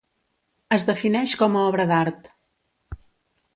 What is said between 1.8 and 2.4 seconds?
d'art.